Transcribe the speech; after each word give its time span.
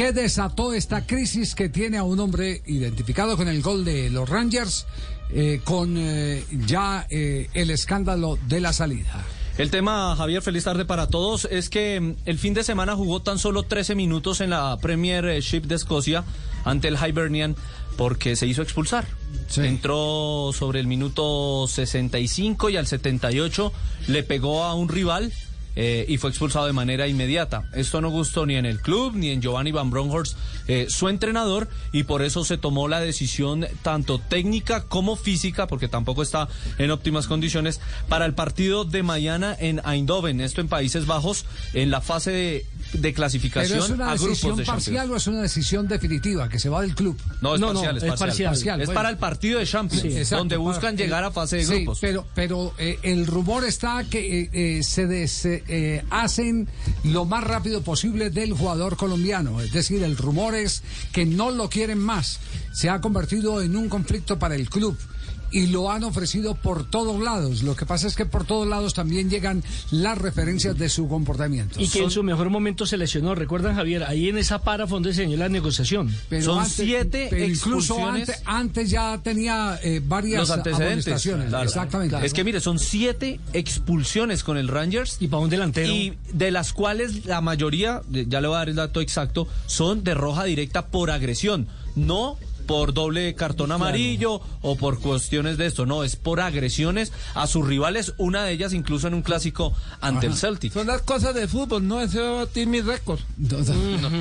¿Qué 0.00 0.12
desató 0.12 0.72
esta 0.72 1.06
crisis 1.06 1.54
que 1.54 1.68
tiene 1.68 1.98
a 1.98 2.04
un 2.04 2.18
hombre 2.20 2.62
identificado 2.64 3.36
con 3.36 3.48
el 3.48 3.60
gol 3.60 3.84
de 3.84 4.08
los 4.08 4.26
Rangers, 4.26 4.86
eh, 5.28 5.60
con 5.62 5.94
eh, 5.98 6.42
ya 6.66 7.06
eh, 7.10 7.50
el 7.52 7.68
escándalo 7.68 8.38
de 8.48 8.60
la 8.62 8.72
salida? 8.72 9.22
El 9.58 9.70
tema, 9.70 10.16
Javier, 10.16 10.40
feliz 10.40 10.64
tarde 10.64 10.86
para 10.86 11.08
todos, 11.08 11.46
es 11.50 11.68
que 11.68 12.00
mm, 12.00 12.14
el 12.24 12.38
fin 12.38 12.54
de 12.54 12.64
semana 12.64 12.96
jugó 12.96 13.20
tan 13.20 13.38
solo 13.38 13.64
13 13.64 13.94
minutos 13.94 14.40
en 14.40 14.48
la 14.48 14.78
Premiership 14.80 15.64
de 15.64 15.74
Escocia 15.74 16.24
ante 16.64 16.88
el 16.88 16.96
Hibernian 16.96 17.54
porque 17.98 18.36
se 18.36 18.46
hizo 18.46 18.62
expulsar. 18.62 19.06
Sí. 19.48 19.60
Entró 19.66 20.52
sobre 20.54 20.80
el 20.80 20.86
minuto 20.86 21.66
65 21.68 22.70
y 22.70 22.78
al 22.78 22.86
78 22.86 23.70
le 24.08 24.22
pegó 24.22 24.64
a 24.64 24.72
un 24.74 24.88
rival 24.88 25.30
eh, 25.76 26.04
y 26.08 26.16
fue 26.18 26.30
expulsado 26.30 26.66
de 26.66 26.72
manera 26.72 27.06
inmediata. 27.08 27.64
Esto 27.74 28.00
no 28.00 28.10
gustó 28.10 28.46
ni 28.46 28.56
en 28.56 28.66
el 28.66 28.80
club 28.80 29.14
ni 29.14 29.30
en 29.30 29.40
Giovanni 29.40 29.72
Van 29.72 29.90
Bronckhorst, 29.90 30.36
eh, 30.68 30.86
su 30.88 31.08
entrenador, 31.08 31.68
y 31.92 32.04
por 32.04 32.22
eso 32.22 32.44
se 32.44 32.58
tomó 32.58 32.88
la 32.88 33.00
decisión 33.00 33.66
tanto 33.82 34.18
técnica 34.18 34.84
como 34.84 35.16
física, 35.16 35.66
porque 35.66 35.88
tampoco 35.88 36.22
está 36.22 36.48
en 36.78 36.90
óptimas 36.90 37.26
condiciones, 37.26 37.80
para 38.08 38.26
el 38.26 38.34
partido 38.34 38.84
de 38.84 39.02
mañana 39.02 39.56
en 39.58 39.80
Eindhoven, 39.84 40.40
esto 40.40 40.60
en 40.60 40.68
Países 40.68 41.06
Bajos, 41.06 41.44
en 41.72 41.90
la 41.90 42.00
fase 42.00 42.30
de, 42.30 42.66
de 42.92 43.00
¿Pero 43.00 43.14
clasificación 43.14 43.78
es 43.78 43.90
una 43.90 44.06
a 44.10 44.14
grupos 44.14 44.28
decisión 44.30 44.56
de 44.56 44.64
parcial 44.64 45.10
o 45.10 45.16
es 45.16 45.26
una 45.26 45.42
decisión 45.42 45.88
definitiva 45.88 46.48
que 46.48 46.58
se 46.58 46.68
va 46.68 46.82
del 46.82 46.94
club? 46.94 47.16
No, 47.40 47.54
es 47.54 47.60
No, 47.60 47.68
no, 47.68 47.80
parcial, 47.80 47.96
es 47.96 48.02
es 48.02 48.08
parcial. 48.08 48.28
parcial. 48.28 48.50
Parcial, 48.50 48.80
Es 48.80 48.86
bueno. 48.86 48.98
para 48.98 49.10
el 49.10 49.16
partido 49.18 49.58
de 49.58 49.66
Champions, 49.66 50.04
Exacto, 50.04 50.36
donde 50.38 50.56
para- 50.56 50.68
buscan 50.68 50.94
eh, 50.94 50.98
llegar 50.98 51.24
a 51.24 51.30
fase 51.30 51.56
de 51.56 51.64
sí, 51.64 51.74
grupos. 51.76 51.98
pero, 52.00 52.26
pero 52.34 52.74
eh, 52.78 52.98
el 53.02 53.26
rumor 53.26 53.64
está 53.64 54.04
que 54.04 54.40
eh, 54.42 54.50
eh, 54.52 54.82
se 54.82 55.06
des- 55.06 55.44
eh, 55.68 56.04
hacen 56.10 56.68
lo 57.04 57.24
más 57.24 57.44
rápido 57.44 57.82
posible 57.82 58.30
del 58.30 58.52
jugador 58.52 58.96
colombiano. 58.96 59.60
Es 59.60 59.72
decir, 59.72 60.02
el 60.02 60.16
rumor 60.16 60.54
es 60.54 60.82
que 61.12 61.26
no 61.26 61.50
lo 61.50 61.68
quieren 61.68 61.98
más. 61.98 62.40
Se 62.72 62.88
ha 62.88 63.00
convertido 63.00 63.62
en 63.62 63.76
un 63.76 63.88
conflicto 63.88 64.38
para 64.38 64.54
el 64.54 64.68
club. 64.68 64.96
Y 65.52 65.66
lo 65.68 65.90
han 65.90 66.04
ofrecido 66.04 66.54
por 66.54 66.84
todos 66.88 67.20
lados. 67.20 67.62
Lo 67.62 67.74
que 67.74 67.86
pasa 67.86 68.06
es 68.06 68.14
que 68.16 68.26
por 68.26 68.44
todos 68.44 68.68
lados 68.68 68.94
también 68.94 69.30
llegan 69.30 69.64
las 69.90 70.16
referencias 70.18 70.76
de 70.78 70.88
su 70.88 71.08
comportamiento. 71.08 71.80
Y 71.80 71.88
que 71.88 72.02
en 72.02 72.10
su 72.10 72.22
mejor 72.22 72.50
momento 72.50 72.86
se 72.86 72.96
lesionó. 72.96 73.34
¿Recuerdan, 73.34 73.74
Javier? 73.74 74.04
Ahí 74.04 74.28
en 74.28 74.38
esa 74.38 74.60
para 74.62 74.86
fue 74.86 74.96
donde 74.96 75.14
se 75.14 75.26
la 75.36 75.48
negociación. 75.48 76.14
Pero 76.28 76.44
Son 76.44 76.66
siete 76.66 77.28
pero 77.30 77.44
incluso 77.44 77.94
expulsiones. 77.94 78.28
antes, 78.28 78.42
antes 78.46 78.90
ya 78.90 79.18
tenía 79.22 79.78
eh, 79.82 80.00
varias 80.04 80.40
Los 80.40 80.50
antecedentes. 80.50 81.06
amonestaciones. 81.06 81.48
claro. 81.48 81.64
Exactamente. 81.64 82.16
Es 82.26 82.32
que 82.32 82.44
mire, 82.44 82.60
son 82.60 82.78
siete 82.78 83.40
expulsiones 83.52 84.44
con 84.44 84.56
el 84.56 84.68
Rangers. 84.68 85.16
Y 85.20 85.28
para 85.28 85.42
un 85.42 85.50
delantero. 85.50 85.92
Y 85.92 86.14
de 86.32 86.50
las 86.50 86.72
cuales 86.72 87.24
la 87.26 87.40
mayoría, 87.40 88.02
ya 88.10 88.40
le 88.40 88.48
voy 88.48 88.56
a 88.56 88.58
dar 88.58 88.68
el 88.68 88.76
dato 88.76 89.00
exacto, 89.00 89.48
son 89.66 90.04
de 90.04 90.14
roja 90.14 90.44
directa 90.44 90.86
por 90.86 91.10
agresión, 91.10 91.66
no 91.96 92.36
por 92.70 92.94
doble 92.94 93.34
cartón 93.34 93.72
amarillo 93.72 94.40
o 94.62 94.76
por 94.76 95.00
cuestiones 95.00 95.58
de 95.58 95.66
esto, 95.66 95.86
no, 95.86 96.04
es 96.04 96.14
por 96.16 96.40
agresiones 96.40 97.12
a 97.34 97.46
sus 97.46 97.66
rivales, 97.66 98.14
una 98.16 98.44
de 98.44 98.52
ellas 98.52 98.72
incluso 98.72 99.08
en 99.08 99.14
un 99.14 99.22
clásico 99.22 99.72
ante 100.00 100.26
el 100.26 100.34
Celtic. 100.36 100.72
Son 100.72 100.86
las 100.86 101.02
cosas 101.02 101.34
de 101.34 101.48
fútbol, 101.48 101.86
no 101.86 102.00
ese 102.00 102.20
va 102.20 102.28
a 102.28 102.44
batir 102.44 102.66
mi 102.68 102.80
récord. 102.80 103.18
No, 103.36 103.58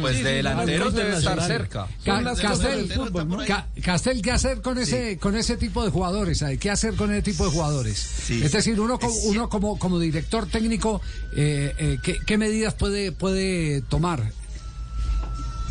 pues 0.01 0.17
sí, 0.17 0.23
de 0.23 0.41
no, 0.43 0.65
debe 0.65 0.79
no, 0.79 1.17
estar 1.17 1.35
no, 1.35 1.41
no. 1.41 1.47
cerca. 1.47 1.88
Ca- 2.03 2.23
Castel, 2.35 2.88
del 2.88 2.97
fútbol, 2.97 3.27
¿no? 3.27 3.38
Ca- 3.45 3.67
Castel, 3.83 4.21
¿qué 4.21 4.31
hacer 4.31 4.61
con 4.61 4.77
ese 4.77 5.17
con 5.19 5.35
ese 5.35 5.57
tipo 5.57 5.83
de 5.83 5.91
jugadores? 5.91 6.41
Hay 6.41 6.57
¿Qué 6.57 6.69
hacer 6.71 6.95
con 6.95 7.11
ese 7.11 7.21
tipo 7.21 7.45
de 7.45 7.51
jugadores? 7.51 7.97
Sí. 7.97 8.41
Es 8.43 8.51
decir, 8.51 8.79
uno, 8.79 8.97
uno 9.25 9.49
como, 9.49 9.77
como 9.77 9.99
director 9.99 10.47
técnico, 10.47 11.01
eh, 11.35 11.73
eh, 11.77 11.97
¿qué, 12.01 12.17
qué 12.25 12.38
medidas 12.38 12.73
puede, 12.73 13.11
puede 13.11 13.81
tomar? 13.81 14.31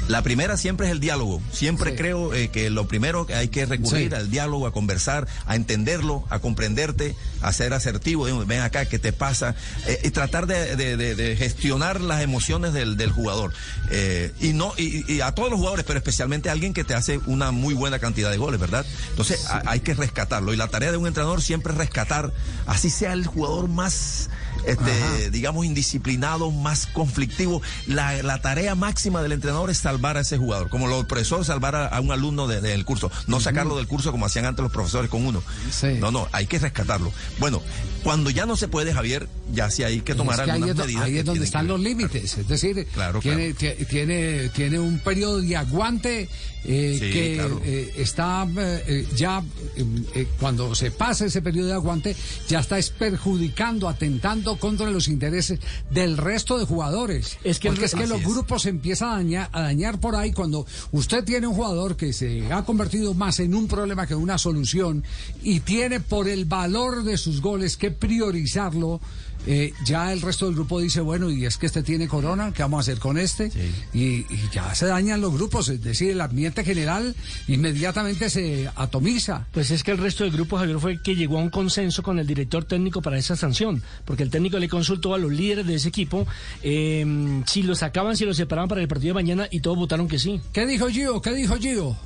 La 0.09 0.23
primera 0.23 0.57
siempre 0.57 0.87
es 0.87 0.93
el 0.93 1.01
diálogo. 1.01 1.41
Siempre 1.53 1.91
Sí. 1.91 1.97
creo 1.97 2.35
eh, 2.35 2.49
que 2.49 2.71
lo 2.71 2.89
primero 2.89 3.27
que 3.27 3.35
hay 3.35 3.49
que 3.49 3.67
recurrir 3.67 4.09
Sí. 4.11 4.15
al 4.17 4.31
diálogo, 4.31 4.67
a 4.67 4.73
conversar, 4.73 5.29
a 5.47 5.55
entenderlo, 5.55 6.25
a 6.31 6.39
comprenderte, 6.39 7.15
a 7.43 7.53
ser 7.53 7.75
asertivo. 7.75 8.25
Ven 8.47 8.61
acá, 8.61 8.87
¿qué 8.87 8.99
te 8.99 9.13
pasa? 9.13 9.55
Eh, 9.87 10.01
y 10.05 10.11
tratar 10.11 10.47
de, 10.47 10.77
de- 10.77 10.97
de- 10.97 11.15
de 11.15 11.37
gestionar 11.37 12.01
las 12.01 12.23
emociones 12.23 12.73
del, 12.73 12.97
del 12.97 13.11
jugador. 13.13 13.53
Eh, 13.91 14.33
y 14.41 14.55
no 14.55 14.73
y, 14.79 15.05
y 15.13 15.21
a 15.21 15.33
todos 15.33 15.51
los 15.51 15.59
jugadores, 15.59 15.85
pero 15.87 15.99
especialmente 15.99 16.49
a 16.49 16.53
alguien 16.53 16.73
que 16.73 16.85
te 16.85 16.95
hace 16.95 17.21
una 17.27 17.51
muy 17.51 17.75
buena 17.75 17.99
cantidad 17.99 18.31
de 18.31 18.39
goles, 18.39 18.59
¿verdad? 18.59 18.87
Entonces 19.11 19.47
a- 19.47 19.63
hay 19.67 19.81
que 19.81 19.93
rescatarlo. 19.95 20.53
Y 20.55 20.57
la 20.57 20.69
tarea 20.69 20.91
de 20.91 20.97
un 20.97 21.07
entrenador 21.07 21.43
siempre 21.43 21.73
es 21.73 21.79
rescatar, 21.79 22.33
así 22.67 22.89
sea 22.91 23.13
el 23.13 23.27
jugador 23.27 23.69
más 23.69 24.31
este, 24.71 25.31
digamos, 25.31 25.65
indisciplinado, 25.67 26.51
más 26.51 26.87
conflictivo. 26.87 27.63
La, 27.87 28.23
la 28.23 28.41
tarea 28.41 28.75
máxima 28.75 29.23
del 29.23 29.33
entrenador 29.33 29.71
es 29.71 29.79
salvar 29.79 30.17
a 30.17 30.21
ese 30.21 30.39
jugador, 30.39 30.69
como 30.69 30.87
los 30.87 31.05
profesores 31.07 31.47
salvar 31.47 31.75
a, 31.77 31.87
a 31.87 32.01
un 32.01 32.13
alumno 32.13 32.47
de- 32.47 32.61
del 32.61 32.85
curso, 32.85 33.11
no 33.27 33.41
sacarlo 33.41 33.77
del 33.77 33.87
curso 33.87 34.11
como 34.13 34.27
hacían 34.27 34.45
antes 34.45 34.63
los 34.63 34.73
profesores 34.73 35.11
con 35.11 35.25
uno. 35.27 35.43
Sí. 35.71 35.97
No, 35.99 36.11
no, 36.11 36.29
hay 36.33 36.47
que 36.47 36.59
rescatarlo. 36.59 37.13
Bueno, 37.39 37.63
cuando 38.03 38.31
ya 38.31 38.47
no 38.47 38.57
se 38.57 38.69
puede, 38.69 38.93
Javier, 38.93 39.29
ya 39.53 39.71
sí 39.71 39.83
hay 39.83 40.01
que 40.01 40.15
tomar 40.15 40.35
Es 40.39 40.45
que 40.45 40.51
ahí 40.51 40.57
algunas 40.63 40.71
es, 40.71 40.77
do- 40.77 40.85
medidas. 40.85 41.03
ahí 41.05 41.19
es 41.19 41.25
donde 41.25 41.45
están 41.45 41.63
que 41.67 41.69
los 41.73 41.81
límites. 41.81 42.39
Es 42.39 42.49
decir, 42.49 42.87
Claro, 42.93 43.21
tiene, 43.21 43.55
ti- 43.55 43.85
tiene, 43.89 44.49
tiene 44.51 44.79
un 44.79 44.99
periodo 44.99 45.41
de 45.41 45.57
aguante 45.57 46.29
eh, 46.65 46.97
Sí, 47.01 47.11
que 47.13 47.35
claro. 47.37 47.61
eh, 47.65 47.93
está 47.99 48.47
eh, 48.59 49.07
ya, 49.17 49.43
eh, 49.77 49.85
eh, 50.15 50.27
cuando 50.41 50.75
se 50.75 50.91
pasa 50.91 51.25
ese 51.27 51.41
periodo 51.41 51.69
de 51.69 51.75
aguante, 51.75 52.17
ya 52.49 52.59
está 52.59 52.79
es 52.79 52.91
perjudicando, 52.91 53.89
atentando 53.89 54.57
contra 54.59 54.91
los 54.91 55.07
intereses 55.09 55.61
del 55.91 56.17
resto 56.17 56.59
de 56.59 56.65
jugadores. 56.67 57.39
Es 57.45 57.59
que 57.61 57.69
Porque 57.69 57.85
es 57.87 57.95
que 57.95 58.07
los 58.09 58.21
es. 58.21 58.27
grupos 58.27 58.63
se 58.63 58.71
empiezan 58.71 59.09
a 59.11 59.13
dañar, 59.17 59.49
a 59.53 59.63
dañar 59.63 60.01
por 60.01 60.17
ahí 60.17 60.33
cuando 60.33 60.67
usted 60.93 61.23
tiene 61.25 61.47
un 61.47 61.55
jugador 61.55 61.97
que 61.97 62.13
se 62.13 62.53
ha 62.53 62.65
convertido 62.65 63.15
más 63.15 63.39
en 63.41 63.55
un 63.55 63.69
problema 63.69 64.07
que 64.07 64.17
una 64.17 64.37
solución 64.37 65.05
y 65.43 65.61
tiene 65.61 66.01
por 66.01 66.29
el 66.29 66.45
valor 66.45 67.05
de 67.05 67.17
sus 67.19 67.41
goles 67.41 67.77
que 67.77 67.91
priorizarlo. 67.93 69.01
Eh, 69.47 69.73
ya 69.85 70.13
el 70.13 70.21
resto 70.21 70.47
del 70.47 70.55
grupo 70.55 70.81
dice, 70.81 71.01
bueno, 71.01 71.31
y 71.31 71.47
es 71.47 71.57
que 71.57 71.67
este 71.67 71.83
tiene 71.83 72.09
corona, 72.09 72.53
¿qué 72.53 72.63
vamos 72.63 72.79
a 72.79 72.81
hacer 72.81 72.99
con 72.99 73.19
este? 73.19 73.51
Y, 73.93 74.27
y 74.33 74.51
ya 74.53 74.75
se 74.75 74.87
dañan 74.87 75.21
los 75.21 75.33
grupos, 75.33 75.69
es 75.69 75.83
decir, 75.83 76.11
el 76.11 76.21
ambiente 76.21 76.65
general 76.65 77.15
inmediatamente 77.47 78.31
se 78.31 78.69
atomiza. 78.75 79.47
Pues 79.53 79.71
es 79.71 79.83
que 79.83 79.91
el 79.91 79.99
resto 79.99 80.25
del 80.25 80.33
grupo, 80.33 80.59
Javier, 80.59 80.79
fue 80.79 81.03
que 81.03 81.17
llegó 81.17 81.39
a 81.39 81.43
un 81.43 81.51
consenso 81.51 82.03
con 82.03 82.19
el 82.19 82.27
director 82.27 82.65
técnico 82.65 83.03
para 83.03 83.19
esa 83.19 83.37
sanción, 83.37 83.83
porque 84.05 84.23
el 84.23 84.31
técnico 84.31 84.59
le 84.59 84.69
consultó 84.69 85.15
a 85.15 85.19
los 85.19 85.33
líderes 85.33 85.67
de 85.67 85.75
ese 85.75 85.89
equipo 85.89 86.27
eh, 86.63 87.43
si 87.47 87.63
lo 87.63 87.75
sacaban, 87.75 88.17
si 88.17 88.25
lo 88.25 88.35
separaban 88.35 88.69
para 88.69 88.81
el 88.81 88.89
partido 88.89 89.11
de 89.11 89.23
mañana 89.23 89.49
y 89.51 89.61
todos 89.61 89.77
votaron 89.77 90.09
que 90.09 90.19
sí. 90.19 90.41
¿Qué 90.53 90.67
dijo 90.67 90.89
Gio? 90.89 91.21
¿Qué 91.23 91.33
dijo 91.33 91.57
Gio? 91.57 91.97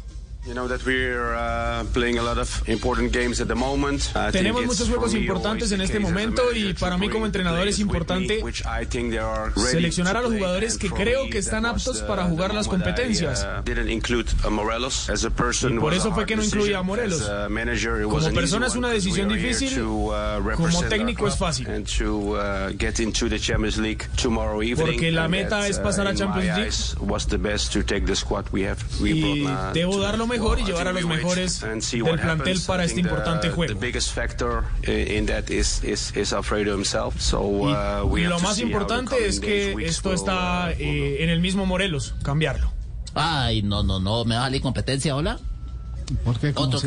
You 0.44 0.54
know 0.54 0.66
that 0.66 0.84
we're 0.84 1.36
playing 1.92 2.18
a 2.18 2.22
lot 2.22 2.36
of 2.36 2.68
important 2.68 3.12
games 3.12 3.40
at 3.40 3.46
the 3.46 3.54
moment. 3.54 4.10
I 4.16 4.32
think 4.32 4.34
Tenemos 4.42 4.66
muchos 4.66 4.88
juegos 4.88 5.14
importantes 5.14 5.70
en 5.70 5.80
este 5.80 6.00
momento 6.00 6.52
y 6.52 6.74
para 6.74 6.98
mí 6.98 7.08
como 7.08 7.26
entrenador 7.26 7.68
es 7.68 7.78
importante 7.78 8.40
which 8.42 8.60
I 8.66 8.84
think 8.84 9.10
they 9.10 9.18
are 9.18 9.52
ready 9.54 9.70
seleccionar 9.70 10.16
a 10.16 10.20
los 10.20 10.32
jugadores 10.32 10.78
que 10.78 10.90
creo 10.90 11.30
que 11.30 11.38
están 11.38 11.64
aptos 11.64 12.02
para 12.02 12.24
jugar 12.24 12.54
las 12.54 12.66
competencias. 12.66 13.44
uh, 13.44 13.62
didn't 13.64 13.88
include 13.88 14.28
a 14.44 14.50
Morelos 14.50 15.08
as 15.10 15.24
a 15.24 15.30
person 15.30 15.76
Y 15.76 15.78
por 15.78 15.94
eso 15.94 16.12
fue 16.12 16.26
que 16.26 16.34
no 16.34 16.42
incluía 16.42 16.78
a. 16.78 16.82
Morelos. 16.82 17.22
Como 18.10 18.32
persona 18.32 18.66
es 18.66 18.74
una 18.74 18.88
decisión 18.90 19.28
difícil, 19.28 19.80
uh, 19.80 20.10
como 20.56 20.82
técnico 20.88 21.28
es 21.28 21.36
fácil. 21.36 21.68
uh. 21.68 21.72
Porque 24.76 25.12
la 25.12 25.28
meta 25.28 25.68
es 25.68 25.78
pasar 25.78 26.08
a 26.08 26.14
Champions 26.16 26.58
League. 26.58 26.72
Y 29.00 29.46
debo 29.72 30.00
dar 30.00 30.18
lo 30.18 30.31
mejor 30.32 30.60
y 30.60 30.64
llevar 30.64 30.88
a 30.88 30.92
los 30.92 31.04
mejores 31.04 31.60
del 31.60 32.18
plantel 32.18 32.60
para 32.66 32.84
este 32.84 33.00
importante 33.00 33.48
the, 33.48 33.54
juego. 33.54 33.74
The 33.74 33.86
biggest 33.86 34.14
factor 34.14 34.64
uh, 34.86 34.90
in 34.90 35.26
that 35.26 35.50
is 35.50 35.82
is 35.84 36.14
is 36.16 36.32
Alfredo 36.32 36.74
himself. 36.74 37.20
So 37.20 37.40
uh, 37.40 38.04
we 38.04 38.22
Y 38.22 38.24
have 38.24 38.34
lo 38.34 38.40
más 38.40 38.58
importante 38.58 39.26
es 39.26 39.40
que 39.40 39.74
esto 39.84 40.12
está 40.12 40.68
uh, 40.68 40.80
eh, 40.80 41.22
en 41.22 41.30
el 41.30 41.40
mismo 41.40 41.66
Morelos, 41.66 42.14
cambiarlo. 42.22 42.72
Ay, 43.14 43.62
no, 43.62 43.82
no, 43.82 44.00
no, 44.00 44.24
me 44.24 44.36
va 44.36 44.42
a 44.42 44.44
salir 44.44 44.62
competencia, 44.62 45.14
hola. 45.14 45.38
Porque 46.24 46.52
Otro 46.54 46.80
que- 46.80 46.86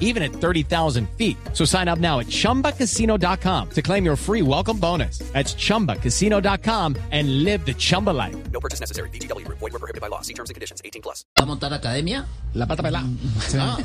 even 0.00 0.22
at 0.24 0.32
30,000 0.32 1.08
feet. 1.16 1.36
So 1.52 1.64
sign 1.64 1.86
up 1.86 2.00
now 2.00 2.18
at 2.18 2.26
chumbacasino.com 2.26 3.70
to 3.70 3.82
claim 3.82 4.04
your 4.04 4.16
free 4.16 4.42
welcome 4.42 4.78
bonus. 4.78 5.18
That's 5.32 5.54
chumbacasino.com 5.54 6.96
and 7.12 7.44
live 7.44 7.64
the 7.64 7.74
Chumba 7.74 8.10
life. 8.10 8.34
No 8.50 8.58
purchase 8.60 8.80
necessary. 8.80 9.10
BGW. 9.10 9.46
Void 9.48 9.60
were 9.72 9.78
prohibited 9.78 10.00
by 10.00 10.08
law. 10.08 10.22
See 10.22 10.34
terms 10.34 10.50
and 10.50 10.54
conditions. 10.54 10.80
18 10.84 11.02
plus. 11.02 11.24
¿Va 11.38 11.42
a 11.42 11.46
montar 11.46 11.72
academia? 11.72 12.24
La 12.54 12.66
pata 12.66 12.82
pelada. 12.82 13.06
Ah, 13.58 13.78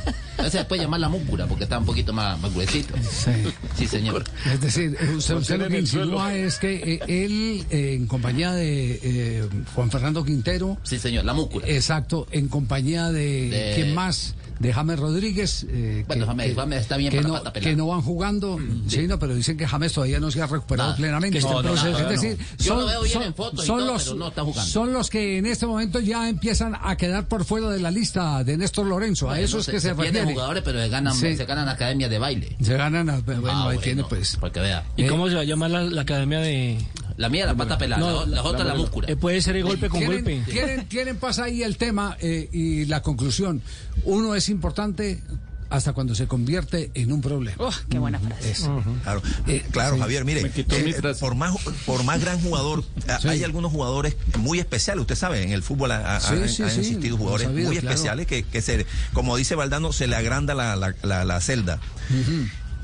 ese 0.48 0.58
se 0.58 0.66
puede 0.66 0.82
llamar 0.82 1.00
la 1.00 1.08
múscula 1.10 1.46
porque 1.48 1.64
está 1.66 1.78
un 1.78 1.86
poquito 1.86 2.12
más, 2.14 2.40
más 2.42 2.54
gruesito. 2.54 2.94
Sí. 3.10 3.32
Sí, 3.76 3.88
señor. 3.88 4.24
Es 4.52 4.60
decir, 4.60 4.98
usted, 5.16 5.36
usted 5.36 5.60
lo 5.60 5.68
que 5.70 5.80
insinúa 5.80 6.34
es 6.36 6.58
que 6.58 6.74
eh, 6.76 7.00
él, 7.08 7.66
eh, 7.70 7.94
en 7.94 8.08
compañía 8.08 8.52
de 8.54 9.00
eh, 9.04 9.50
Juan 9.76 9.90
Fernando 9.92 10.24
Quintero. 10.26 10.78
Sí, 10.84 11.00
señor, 11.00 11.26
la 11.26 11.34
múscula. 11.34 11.68
Exacto, 11.68 12.28
en 12.32 12.48
compañía 12.50 13.12
de. 13.12 13.50
De- 13.50 13.72
¿Quién 13.76 13.94
más? 13.96 14.36
De 14.62 14.72
James 14.74 15.00
Rodríguez. 15.00 15.66
eh, 15.70 16.04
Bueno, 16.08 16.26
James- 16.28 16.56
James 16.56 16.82
está 16.82 16.98
bien 16.98 17.12
que 17.12 17.18
para 17.18 17.28
no, 17.30 17.44
pata 17.44 17.60
que 17.60 17.76
no 17.76 17.88
van 17.88 18.02
jugando. 18.02 18.60
Sí, 18.88 19.08
no, 19.08 19.18
pero 19.18 19.34
dicen 19.36 19.58
que 19.58 19.66
James 19.68 19.92
todavía 19.92 20.20
no 20.20 20.30
se 20.30 20.42
ha 20.42 20.48
recuperado 20.48 20.90
Nada, 20.90 20.98
plenamente. 20.98 21.40
que 21.40 21.44
No, 21.46 21.62
no, 21.64 21.74
proceso. 21.74 21.98
es 21.98 22.10
decir, 22.10 22.38
Yo 22.60 22.80
lo 22.80 22.86
veo 22.86 23.02
bien 23.02 23.22
en 23.24 23.34
fotos 23.34 23.66
y 23.66 23.68
todo, 23.68 23.86
los, 23.86 24.04
pero 24.04 24.16
no 24.18 24.28
está 24.28 24.44
jugando. 24.44 24.72
son 24.72 24.94
los 24.94 25.10
que 25.10 25.38
en 25.40 25.46
este 25.48 25.66
momento 25.66 26.00
ya 26.00 26.30
empiezan 26.30 26.76
a 26.80 26.96
quedar 26.96 27.28
por 27.28 27.44
fuera 27.44 27.70
de 27.70 27.80
la 27.80 27.90
lista 27.92 28.44
de 28.44 28.58
Néstor 28.58 28.86
Lorenzo. 28.86 29.26
a 29.28 29.32
Bueno, 29.32 29.46
eso 29.46 29.60
es 29.60 29.66
que 29.68 29.80
se, 29.80 29.90
pierden 29.96 30.14
refiere. 30.14 30.34
jugadores, 30.34 30.64
pero 30.64 30.80
se 30.80 30.90
ganan, 30.90 31.14
Sí. 31.16 31.36
se 31.36 31.46
ganan 31.46 31.68
academia 31.68 32.08
de 32.08 32.20
baile. 32.20 32.56
Se 32.62 32.78
ganan, 32.78 33.10
a- 33.10 33.20
bueno, 33.20 33.42
Ah, 33.48 33.60
ahí 33.62 33.64
bueno, 33.66 33.82
tiene 33.82 34.04
pues. 34.04 34.38
Para 34.38 34.54
que 34.54 34.60
vea. 34.60 34.84
¿Y 34.96 35.08
cómo 35.08 35.28
se 35.28 35.36
va 35.36 35.42
a 35.42 35.46
llamar 35.46 35.72
la, 35.72 35.82
la 35.84 36.02
academia 36.04 36.40
de...? 36.40 36.78
La 37.18 37.30
mía, 37.30 37.46
la 37.46 37.56
pata 37.56 37.78
pelada. 37.78 38.02
No, 38.02 38.26
la, 38.26 38.36
la 38.38 38.44
otra, 38.44 38.64
la, 38.64 38.76
múscula. 38.76 39.08
Eh, 39.10 39.16
puede 39.16 39.42
ser 39.42 39.56
el 39.58 39.64
golpe 39.64 39.90
con 39.90 40.00
tienen, 40.00 40.24
golpe. 40.24 40.44
Tienen, 40.52 40.86
tienen 40.88 41.18
pues 41.18 41.40
ahí 41.40 41.64
el 41.64 41.78
tema 41.78 42.18
eh, 42.20 42.50
y 42.52 42.86
la 42.86 43.02
conclusión. 43.02 43.62
Uno 44.04 44.34
es 44.36 44.50
importante 44.50 45.22
hasta 45.70 45.94
cuando 45.94 46.14
se 46.16 46.28
convierte 46.28 46.92
en 46.96 47.14
un 47.14 47.22
problema. 47.22 47.56
qué 47.90 47.98
buena 47.98 48.20
frase. 48.20 48.52
Es- 48.52 48.70
Claro, 49.04 49.22
Eh, 49.48 49.64
claro 49.72 49.96
sí. 49.96 50.02
Javier, 50.02 50.26
mire, 50.26 50.42
eh, 50.54 51.14
por 51.20 51.36
más 51.36 51.56
por 51.86 52.04
más 52.04 52.20
gran 52.20 52.42
jugador, 52.42 52.84
Sí. 53.22 53.28
hay 53.30 53.44
algunos 53.46 53.72
jugadores 53.72 54.18
muy 54.38 54.60
especiales, 54.60 55.02
usted 55.02 55.16
sabe, 55.16 55.44
en 55.44 55.52
el 55.54 55.64
fútbol 55.64 55.92
ha- 55.92 56.18
ha- 56.18 56.20
Sí, 56.20 56.34
han, 56.34 56.50
sí, 56.50 56.64
han 56.64 56.72
sí, 56.72 56.80
existido 56.82 57.16
jugadores 57.18 57.48
sabido, 57.48 57.68
muy 57.70 57.78
claro. 57.78 57.90
especiales 57.96 58.28
que, 58.28 58.44
que 58.44 58.62
se, 58.62 58.86
como 59.14 59.38
dice 59.38 59.56
Valdano, 59.56 59.94
se 59.94 60.08
le 60.08 60.18
agranda 60.18 60.54
la, 60.56 60.76
la, 60.76 60.94
la- 61.04 61.24
la 61.24 61.40
celda. 61.40 61.80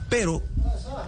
Pero 0.10 0.42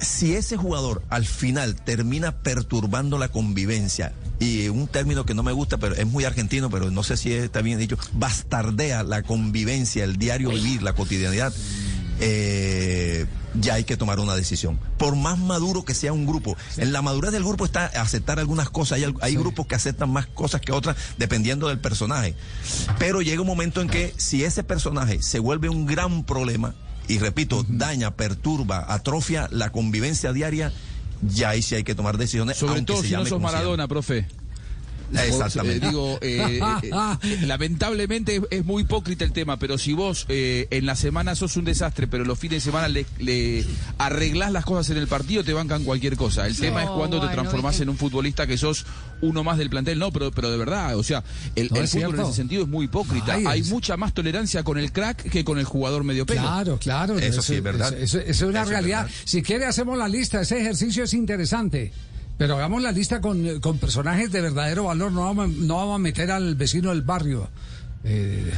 si 0.02 0.36
ese 0.36 0.58
jugador 0.58 1.04
al 1.10 1.26
final 1.26 1.76
termina 1.76 2.32
perturbando 2.32 3.18
la 3.18 3.30
convivencia, 3.30 4.14
y 4.40 4.70
un 4.70 4.88
término 4.88 5.26
que 5.26 5.34
no 5.34 5.44
me 5.44 5.52
gusta, 5.52 5.78
pero 5.78 5.96
es 5.96 6.08
muy 6.08 6.24
argentino, 6.24 6.70
pero 6.70 6.90
no 6.92 7.04
sé 7.04 7.18
si 7.18 7.34
está 7.34 7.62
bien 7.62 7.78
dicho, 7.78 7.98
bastardea 8.14 9.04
la 9.04 9.22
convivencia, 9.24 10.04
el 10.06 10.18
diario 10.18 10.50
vivir, 10.50 10.82
la 10.82 10.94
cotidianidad, 10.94 11.54
eh, 12.22 13.26
ya 13.56 13.74
hay 13.76 13.84
que 13.84 13.98
tomar 13.98 14.20
una 14.20 14.36
decisión. 14.36 14.80
Por 14.98 15.16
más 15.16 15.38
maduro 15.38 15.84
que 15.84 15.94
sea 15.94 16.14
un 16.14 16.26
grupo, 16.26 16.56
en 16.78 16.94
la 16.94 17.02
madurez 17.02 17.32
del 17.32 17.44
grupo 17.44 17.66
está 17.66 17.86
aceptar 17.86 18.40
algunas 18.40 18.70
cosas, 18.70 19.00
hay, 19.00 19.14
hay 19.22 19.36
grupos 19.36 19.68
que 19.68 19.76
aceptan 19.76 20.10
más 20.10 20.28
cosas 20.28 20.62
que 20.62 20.72
otras 20.72 20.96
dependiendo 21.18 21.68
del 21.68 21.80
personaje. 21.80 22.36
Pero 22.98 23.22
llega 23.22 23.42
un 23.42 23.48
momento 23.48 23.82
en 23.82 23.90
que 23.90 24.14
si 24.18 24.44
ese 24.44 24.64
personaje 24.64 25.22
se 25.22 25.40
vuelve 25.40 25.68
un 25.68 25.86
gran 25.86 26.24
problema, 26.24 26.76
y 27.10 27.18
repito, 27.18 27.66
daña, 27.68 28.12
perturba, 28.12 28.86
atrofia 28.88 29.50
la 29.52 29.72
convivencia 29.72 30.32
diaria, 30.32 30.72
ya 31.22 31.50
ahí 31.50 31.62
sí 31.62 31.76
hay 31.76 31.84
que 31.84 31.96
tomar 31.96 32.18
decisiones. 32.18 32.56
Sobre 32.56 32.84
todo 32.84 33.02
si 33.02 33.14
no 33.14 33.26
sos. 33.26 33.42
Maradona, 33.42 33.88
profe. 33.88 34.28
Exactamente. 35.12 35.86
Eh, 35.86 35.90
digo, 35.90 36.18
eh, 36.22 36.60
eh, 36.84 37.38
lamentablemente 37.46 38.36
es, 38.38 38.42
es 38.52 38.66
muy 38.66 38.84
hipócrita 38.84 39.24
el 39.26 39.32
tema, 39.32 39.58
pero 39.58 39.78
si 39.78 39.94
vos 39.94 40.26
eh, 40.30 40.68
en 40.72 40.86
la 40.86 40.96
semana 40.96 41.36
sos 41.36 41.58
un 41.58 41.66
desastre, 41.66 42.08
pero 42.08 42.26
los 42.26 42.38
fines 42.40 42.64
de 42.64 42.72
semana 42.72 42.88
le, 42.88 43.06
le 43.18 43.66
arreglás 43.98 44.52
las 44.52 44.66
cosas 44.66 44.90
en 44.92 44.98
el 44.98 45.08
partido, 45.08 45.44
te 45.44 45.54
bancan 45.54 45.84
cualquier 45.84 46.16
cosa. 46.16 46.48
El 46.48 46.56
tema 46.56 46.84
es 46.84 46.90
cuando 46.90 47.20
te 47.22 47.28
transformás 47.28 47.80
en 47.82 47.90
un 47.90 47.98
futbolista 47.98 48.48
que 48.48 48.58
sos 48.58 48.86
uno 49.22 49.44
más 49.44 49.58
del 49.58 49.70
plantel. 49.70 50.00
No, 50.00 50.12
pero, 50.12 50.32
pero 50.32 50.50
de 50.52 50.58
verdad, 50.58 50.98
o 50.98 51.04
sea, 51.04 51.24
el, 51.56 51.68
No, 51.72 51.78
el 51.78 51.82
en 51.82 52.20
ese 52.20 52.34
sentido 52.34 52.64
es 52.64 52.68
muy 52.70 52.86
hipócrita. 52.86 53.34
Ay, 53.34 53.46
Hay 53.48 53.60
es- 53.62 53.70
mucha 53.70 53.98
más 53.98 54.14
tolerancia 54.14 54.64
con 54.64 54.78
el 54.78 54.92
crack 54.92 55.30
que 55.30 55.44
con 55.44 55.58
el 55.60 55.66
jugador 55.66 56.04
medio 56.04 56.26
pelo. 56.26 56.42
Claro, 56.42 56.78
claro. 56.80 57.20
Eso 57.20 57.42
sí 57.42 57.56
es 57.56 57.64
verdad. 57.64 57.94
Eso, 57.94 58.20
eso- 58.20 58.20
eso 58.20 58.46
es 58.46 58.50
una 58.50 58.62
Eso 58.62 58.70
realidad. 58.72 59.04
verdad. 59.04 59.18
Si 59.26 59.42
quiere, 59.42 59.66
hacemos 59.66 59.98
la 59.98 60.08
lista. 60.08 60.42
Ese 60.42 60.60
ejercicio 60.60 61.04
es 61.04 61.14
interesante. 61.14 61.92
Pero 62.40 62.56
hagamos 62.56 62.82
la 62.82 62.94
lista 62.94 63.20
con, 63.20 63.60
con 63.60 63.78
personajes 63.80 64.32
de 64.32 64.40
verdadero 64.42 64.86
valor. 64.86 65.12
No 65.12 65.26
vamos, 65.26 65.50
no 65.50 65.76
vamos 65.76 65.96
a 65.96 66.00
meter 66.00 66.32
al 66.32 66.56
vecino 66.56 66.90
del 66.90 67.02
barrio. 67.02 67.50
Eh, 68.06 68.50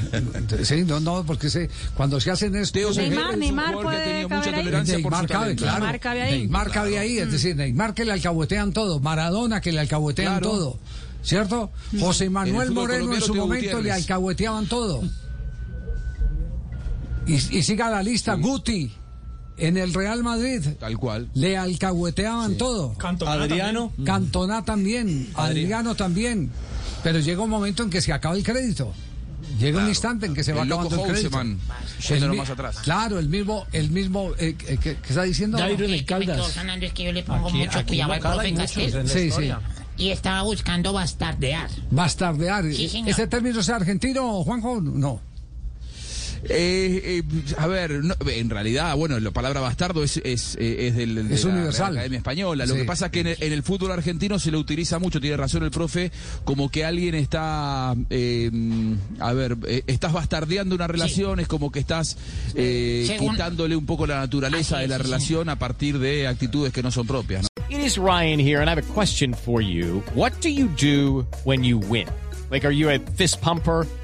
sí, 0.62 0.84
no, 0.86 1.00
no, 1.00 1.26
porque 1.26 1.50
se, 1.50 1.68
cuando 1.98 2.22
se 2.22 2.30
hacen 2.30 2.56
esto. 2.56 2.78
Neymar, 2.96 3.36
Neymar 3.40 3.74
puede 3.82 4.28
caber 4.28 4.76
ahí. 4.76 4.86
Neymar 4.86 5.28
cabe, 5.28 5.56
claro. 5.56 5.80
Neymar 5.80 6.00
cabe 6.00 6.22
ahí. 6.22 6.32
Neymar 6.42 6.70
cabe 6.72 7.00
ahí, 7.00 7.18
es 7.18 7.32
decir, 7.32 7.56
Neymar 7.56 7.96
que 7.96 8.06
le 8.06 8.12
alcahuetean 8.12 8.72
todo, 8.72 9.00
Maradona 9.00 9.62
que 9.62 9.72
le 9.72 9.80
alcahuetean 9.80 10.34
Claro. 10.40 10.48
todo, 10.52 10.80
¿cierto? 11.24 11.72
José 12.00 12.30
Manuel 12.30 12.70
Moreno 12.70 13.16
en 13.16 13.22
su 13.22 13.34
momento 13.34 13.82
le 13.82 13.92
alcahueteaban 13.92 14.68
todo. 14.68 15.02
Y, 17.26 17.34
y 17.34 17.64
siga 17.64 17.90
la 17.90 18.04
lista, 18.04 18.36
Guti, 18.36 18.92
en 19.62 19.78
el 19.78 19.94
Real 19.94 20.24
Madrid, 20.24 20.62
Tal 20.80 20.98
cual. 20.98 21.30
le 21.34 21.58
alcahueteaban 21.58 22.58
todo. 22.58 22.96
Adriano. 23.28 23.92
Cantona 24.06 24.64
también, 24.66 25.30
Adriano 25.36 25.96
también. 25.96 26.50
Pero 27.04 27.20
llega 27.20 27.42
un 27.42 27.50
momento 27.50 27.84
en 27.84 27.90
que 27.90 28.02
se 28.02 28.14
acaba 28.14 28.36
el 28.36 28.44
crédito. 28.44 28.94
Llega 29.60 29.82
un 29.82 29.90
instante 29.90 30.26
en 30.26 30.34
que 30.34 30.44
se 30.44 30.54
va 30.54 30.64
El 30.64 30.72
acabando 30.72 31.04
el 31.06 31.12
crédito. 31.12 31.42
El 32.10 32.34
más 32.34 32.50
atrás. 32.50 32.78
Claro, 32.84 33.20
el 33.20 33.28
mismo, 33.30 33.66
el 33.74 33.92
mismo, 33.92 34.32
eh, 34.40 34.56
eh, 34.68 34.78
¿qué, 34.82 34.96
qué 34.96 35.10
está 35.10 35.24
diciendo? 35.24 35.58
Jairo 35.58 35.86
en 35.86 35.92
el 35.94 36.00
que 36.00 36.06
Caldas. 36.06 36.58
es 36.82 36.94
que 36.94 37.04
yo 37.04 37.12
le 37.12 37.24
pongo 37.24 37.48
Aquí- 37.50 37.58
mucho 37.58 37.86
cuidado 37.86 38.14
al 38.14 38.20
profe 38.20 38.54
Castel 38.54 39.08
Sí, 39.10 39.32
sí. 39.32 39.52
y 39.98 40.10
estaba 40.10 40.42
buscando 40.44 40.94
bastardear. 40.94 41.70
Bastardear. 41.92 42.66
Sí. 42.74 43.04
¿Ese 43.06 43.28
término 43.28 43.60
es 43.60 43.70
argentino, 43.70 44.44
Juanjo? 44.44 44.80
No. 44.82 45.22
Eh, 46.50 47.22
eh, 47.22 47.54
a 47.58 47.68
ver, 47.68 48.04
no, 48.04 48.16
en 48.28 48.50
realidad, 48.50 48.96
bueno, 48.96 49.20
la 49.20 49.32
palabra 49.32 49.62
bastardo 49.62 50.04
es, 50.04 50.18
es, 50.24 50.56
eh, 50.60 50.88
es 50.88 50.96
del, 50.96 51.28
de 51.28 51.36
Es 51.36 51.46
la 51.46 51.52
universal. 51.54 51.94
Academia 51.94 52.18
Española. 52.18 52.66
Lo 52.66 52.74
Sí. 52.74 52.80
que 52.80 52.86
pasa 52.86 53.06
es 53.08 53.12
que 53.12 53.20
en 53.22 53.28
el, 53.28 53.38
en 53.40 53.54
el 53.54 53.64
fútbol 53.64 53.92
argentino 53.92 54.40
se 54.40 54.52
lo 54.52 54.60
utiliza 54.60 54.98
mucho, 55.00 55.20
tiene 55.22 55.38
razón 55.38 55.64
el 55.64 55.72
profe, 55.72 56.12
como 56.44 56.70
que 56.70 56.84
alguien 56.86 57.16
está, 57.16 57.96
eh, 58.10 58.50
a 59.20 59.34
ver, 59.34 59.58
eh, 59.68 59.84
estás 59.88 60.14
bastardeando 60.14 60.76
una 60.76 60.88
relación, 60.88 61.40
es 61.40 61.48
como 61.48 61.72
que 61.72 61.80
estás 61.80 62.18
eh, 62.56 63.04
Según- 63.08 63.32
quitándole 63.34 63.76
un 63.76 63.86
poco 63.86 64.08
la 64.08 64.20
naturaleza 64.20 64.78
Así 64.78 64.84
de 64.84 64.88
la 64.90 64.98
sí, 64.98 65.04
relación 65.04 65.50
a 65.50 65.58
partir 65.60 66.00
de 66.00 66.28
actitudes 66.28 66.74
que 66.74 66.82
no 66.82 66.92
son 66.92 67.06
propias. 67.08 67.44
¿no? 67.44 67.48
It 67.70 67.86
is 67.86 67.98
Ryan 67.98 68.40
here, 68.40 68.58
and 68.62 68.68
I 68.68 68.72
have 68.72 68.80
a 68.82 68.94
question 68.94 69.34
for 69.34 69.62
you. 69.62 70.04
What 70.16 70.34
do 70.42 70.50
you 70.50 70.68
do 70.80 71.26
when 71.46 71.64
you 71.64 71.78
win? 71.80 72.08
Like, 72.50 72.66
are 72.68 72.76
you 72.76 72.90
a 72.90 73.00
fist 73.16 73.40
pumper? 73.42 73.88